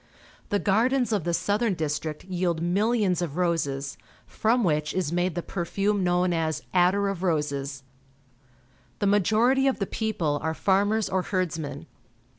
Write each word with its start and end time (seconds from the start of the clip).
The 0.49 0.57
gardens 0.57 1.11
of 1.11 1.25
the 1.25 1.31
southern 1.35 1.75
district 1.75 2.27
vield 2.27 2.59
millions 2.59 3.21
of 3.21 3.37
roses, 3.37 3.99
from 4.25 4.63
which 4.63 4.95
is 4.95 5.11
made 5.11 5.35
the 5.35 5.43
perfume 5.43 6.03
known 6.03 6.33
as 6.33 6.63
attar 6.73 7.07
of 7.07 7.21
roses. 7.21 7.83
The 8.97 9.05
majority 9.05 9.67
of 9.67 9.77
the 9.77 9.85
people 9.85 10.39
are 10.41 10.55
farmers 10.55 11.07
or 11.07 11.21
herdsmen. 11.21 11.85